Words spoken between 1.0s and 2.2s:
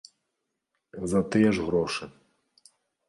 За тыя ж грошы.